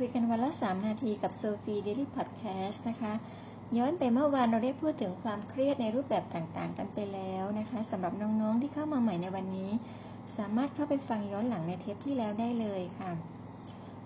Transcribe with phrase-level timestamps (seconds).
[0.00, 3.12] คุยกันวันละ 3 นาทีกับโซฟีเดลี่พอดแคสต์นะคะ
[3.76, 9.70] ย้อนไปเมื่อวานเราได้พูดถึงความเครียดในรูปแบบต่างๆ กันไปแล้วนะคะสำหรับน้องๆที่เข้ามาใหม่ในวันนี้
[10.36, 13.12] สามารถเข้าไปฟังย้อนหลังในเทปที่แล้วได้เลยค่ะ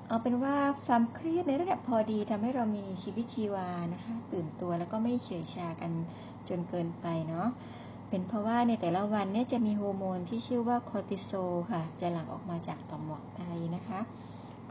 [0.09, 5.93] เอาเป็นว่าความเครียดในระดับพอดีทำให้เรามีชีวิตชีวานะคะ ตื่นตัวแล้วก็ไม่เฉยชากัน
[6.49, 7.49] จนเกินไปเนาะ
[8.09, 13.41] เป็นเพราะว่าในแต่ละวันเนี่ยจะมีฮอร์โมนที่ชื่อว่าคอร์ติโซลค่ะ จะหลั่งออกมาจากต่อมหมวกไต
[13.77, 14.01] นะคะ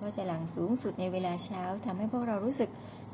[0.01, 2.69] ก็จะหลั่งสูงสุดในเวลาเช้าทำให้พวกเรารู้สึก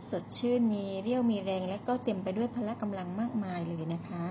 [0.09, 4.25] สดชื่นมีเรี่ยวมีแรง และก็เต็มไปด้วยพละกำลังมากมายเลยนะคะ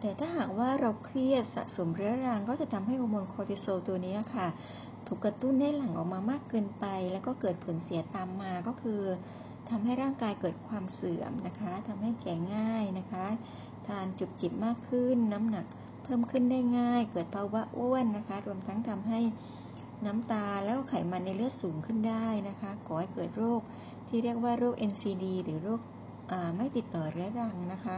[0.00, 4.46] แต่ถ้าหากว่าเราเครียดสะสมเรื้อรังก็จะทำให้ฮอร์โมนคอร์ติโซลตัวนี้ค่ะ
[5.06, 9.02] ถูกกระตุ้นให้หลั่งออกมามากเกินไป แล้วก็เกิดผลเสียตามมาก็คือ
[9.70, 13.26] ทำให้ร่างกายเกิดความเสื่อมนะคะทำให้แก่ง่ายนะคะ
[13.86, 15.66] ทานจุบจิบมากขึ้นน้ำหนัก
[16.02, 19.20] เพิ่มขึ้นได้ง่าย เกิดภาวะอ้วนนะคะ รวมทั้งทำให้
[20.06, 23.60] น้ำตาแล้วไขมันในเลือดสูงขึ้นได้นะคะก่อให้เกิดโรค
[24.08, 25.80] ที่เรียกว่าโรค NCD หรือโรค
[26.56, 27.96] ไม่ติดต่อเรื้อรังนะคะ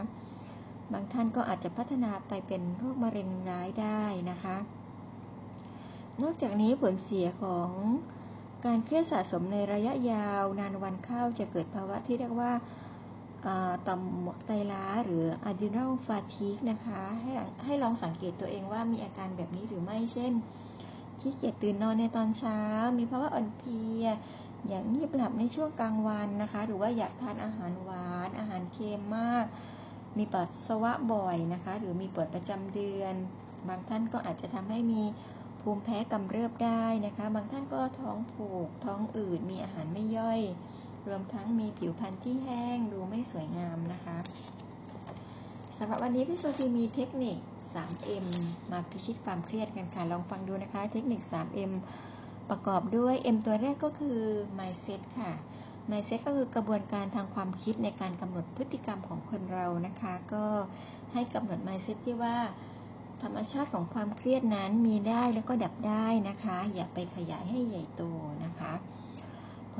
[0.92, 4.56] บางท่านก็อาจจะพัฒนาไปเป็นโรคมะเร็งร้ายได้นะคะ
[6.22, 7.70] นอกจากนี้ผลเสียของ
[8.64, 12.52] การเครียดสะสมในระยะยาวนานวันเข้าจะเกิดภาวะที่เรียกว่า
[13.86, 17.32] ต่อมหมวกไตล้าหรือ adrenal fatigue นะคะ ให้
[17.64, 20.32] ให้ลองสังเกตตัวเองว่ามีอาการแบบนี้หรือไม่เช่น
[21.20, 22.60] ขี้เกียจตื่นนอนในตอนเช้า
[22.98, 24.04] มีภาวะอ่อนเพลีย
[24.68, 29.44] อยากงีบหลับในช่วงกลางวันนะคะ หรือว่าอยากทานอาหารหวาน อาหารเค็มมาก
[30.18, 33.14] มีปัสสาวะบ่อยนะคะ หรือมีปวดประจำเดือน
[33.68, 35.02] บางท่านก็อาจจะทำให้มี
[35.60, 40.40] ภูมิแพ้กำเริบได้นะคะ บางท่านก็ท้องผูก ท้องอืด มีอาหารไม่ย่อย
[41.06, 44.18] รวมทั้งมีผิวพรรณที่แห้ง ดูไม่สวยงามนะคะ
[45.80, 47.36] สำหรับวันนี้พี่โซฟีมีเทคนิค
[47.74, 48.26] 3M
[48.70, 51.72] มาพิชิตความเครียดกันค่ะ ลองฟังดูนะคะ เทคนิค 3M
[52.50, 54.20] ประกอบด้วย M ตัวแรกก็คือ
[54.58, 55.32] mindset ค่ะ
[55.90, 60.46] mindset ก็คือกระบวนการทางความคิดในการกำหนดพฤติกรรมของคนเรานะคะ ก็
[61.12, 62.36] ให้กำหนด mindset ที่ว่า
[63.22, 68.02] ธรรมชาติของความเครียดนั้นมีได้แล้วก็ดับได้นะคะ อย่าไปขยายให้ใหญ่โต
[68.44, 68.76] นะคะราะ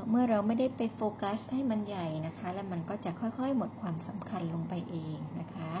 [0.09, 5.73] เมื่อเราไม่ได้ไปโฟกัสให้มันใหญ่นะคะ แล้วมันก็จะค่อยๆ หมดความสำคัญลงไปเองนะคะ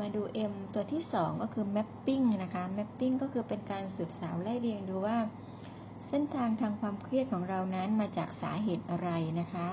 [0.00, 0.22] มาดู
[0.52, 5.18] M ตัวที่ 2 ก็คือ mapping นะคะ mapping ก็คือเป็นการสืบสาวไล่เรียงดูว่า
[6.08, 9.68] เส้นทางทางความเครียดของเรานั้นมาจากสาเหตุอะไรนะคะ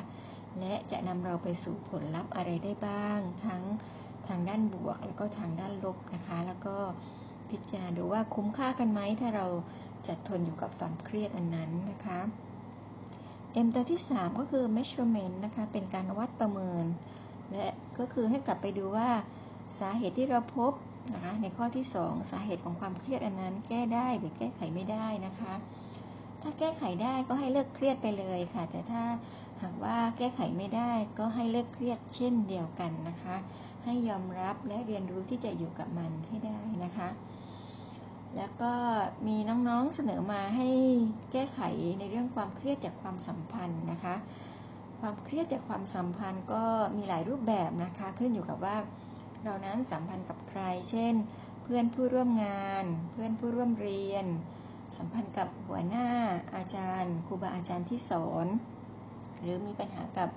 [0.59, 3.63] และจะนำเราไปสู่ผลลัพธ์อะไรได้บ้าง ทั้ง
[4.27, 6.75] ทางด้านบวก แล้วก็ทางด้านลบนะคะ แล้วก็
[7.49, 9.47] พิจารณาดูว่าคุ้มค่ากันไหมถ้าเรา
[10.07, 12.19] จะทนอยู่กับความเครียดอันนั้นนะคะ
[13.63, 16.85] M ตัวที่ 3 ก็คือ measurement นะคะ เป็นการวัดประเมิน
[17.55, 19.09] และก็คือให้กลับไปดูว่า
[19.79, 20.71] สาเหตุที่เราพบ
[21.13, 25.53] นะคะ ในข้อที่ 2 สาเหตุของความเครียดอันนั้น แก้ได้หรือแก้ไขไม่ได้นะคะ
[26.41, 29.03] ถ้าแก้ไขได้ก็ให้เลิกเครียดไปเลยค่ะ แต่ถ้า
[29.61, 33.37] หากว่าแก้ไขไม่ได้ก็ให้เลิกเครียดเช่นเดียวกันนะคะ
[33.83, 37.09] ให้ยอมรับและเรียนรู้ที่จะอยู่กับมันให้ได้นะคะ
[38.37, 38.73] แล้วก็
[39.27, 40.69] มีน้องๆเสนอมาให้
[41.31, 41.59] แก้ไข
[41.99, 44.15] ในเรื่องความเครียดจากความสัมพันธ์นะคะ
[45.01, 46.63] ความเครียดจากความสัมพันธ์ก็
[46.97, 48.77] มีหลายรูปแบบนะคะ ขึ้นอยู่กับว่า
[49.43, 51.13] เรานั้นสัมพันธ์กับใคร เช่น
[51.63, 54.25] เพื่อนผู้ร่วมงาน เพื่อนผู้ร่วมเรียน
[54.97, 56.09] สัมพันธ์กับหัวหน้า
[56.55, 58.47] อาจารย์ครูบาอาจารย์ที่สอน
[59.41, 60.29] หรือมีปัญหากับ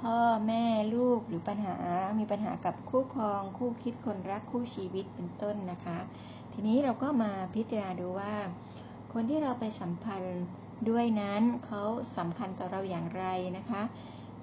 [0.00, 0.64] พ่อแม่
[0.94, 1.76] ลูกหรือปัญหา
[2.18, 5.98] มีปัญหากับคู่ครอง คู่คิดคนรักคู่ชีวิตเป็นต้นนะคะ
[6.52, 8.34] ทีนี้เราก็มาพิจารณาดูว่า
[9.12, 10.42] คนที่เราไปสัมพันธ์
[10.88, 11.82] ด้วยนั้นเขา
[12.16, 13.24] สำคัญต่อเราอย่างไร
[13.58, 13.82] นะคะ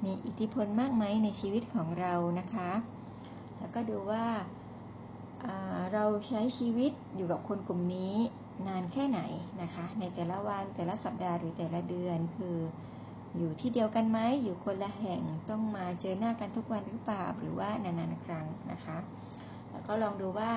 [0.03, 2.71] มีอิทธิพลมากไหมในชีวิตของเรานะคะ
[3.57, 4.25] แล้วก็ดูว่า
[5.93, 8.15] เราใช้ชีวิตอยู่กับคนกลุ่มนี้
[8.67, 9.21] นานแค่ไหน
[9.61, 12.57] นะคะ ในแต่ละวันแต่ละสัปดาห์หรือแต่ละเดือนคือ
[13.37, 18.97] อยู่ที่เดียวกันไหมอยู่คนละแห่งต้องมาเจอหน้ากันทุกวันหรือเปล่าหรือว่านานๆครั้งนะคะ
[19.71, 20.51] แล้วก็ลองดูว่า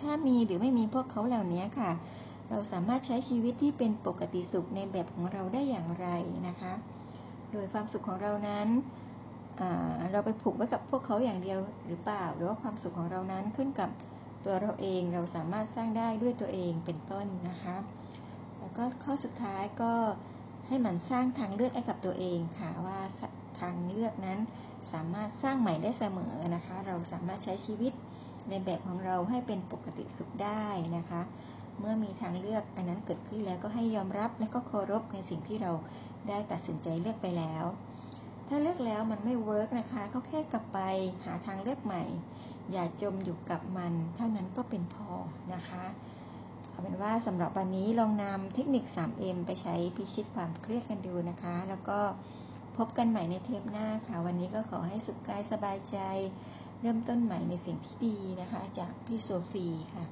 [0.00, 1.90] ถ้ามีหรือไม่มีพวกเขาเหล่านี้ค่ะ
[2.50, 6.06] เราสามารถใช้ชีวิตที่เป็นปกติสุขในแบบของเราได้อย่างไร
[6.48, 6.74] นะคะ
[7.52, 8.68] โดยความสุขของเรานั้น
[10.12, 13.90] เราไปผูกไว้กับพวกเขาอย่างเดียวหรือเปล่า หรือว่าความสุขของเรานั้นขึ้นกับ
[14.44, 17.76] ตัวเราเองเราสามารถสร้างได้ด้วยตัวเองเป็นต้นนะคะ
[18.58, 19.92] แล้วก็ข้อสุดท้ายก็
[20.66, 23.00] ให้มันสร้างทางเลือกให้กับตัวเองค่ะว่า
[23.60, 24.38] ทางเลือกนั้น
[24.92, 27.92] สามารถสร้างใหม่ได้เสมอนะคะ เราสามารถใช้ชีวิต
[28.50, 30.64] ในแบบของเราให้เป็นปกติสุขได้
[30.96, 31.22] นะคะ
[31.78, 35.72] เมื่อมีทางเลือกอันนั้นเกิดขึ้นแล้วก็ให้ยอมรับและก็เคารพในสิ่งที่เรา
[36.28, 37.64] ได้ตัดสินใจเลือกไปแล้ว
[38.48, 40.78] ถ้าเลือกแล้วมันไม่เวิร์กนะคะก็แค่กลับไป
[41.24, 42.04] หาทางเลือกใหม่
[42.72, 45.10] อย่าจมอยู่กับมัน เท่านั้นก็เป็นพอ
[45.54, 45.84] นะคะ
[46.70, 51.98] เอาเป็นว่าสำหรับวันนี้ลองนำเทคนิค 3M ไปใช้พิชิตความเครียดกันดูนะคะ แล้วก็
[52.76, 55.98] พบกันใหม่ในเทปหน้าค่ะ วันนี้ก็ขอให้สุขกายสบายใจ
[56.80, 60.04] เริ่มต้นใหม่ในสิ่งที่ดีนะคะ จากพี่โซฟีค่ะ